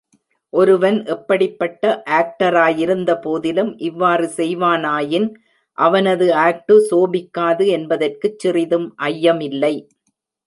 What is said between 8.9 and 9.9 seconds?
ஐயமில்லை.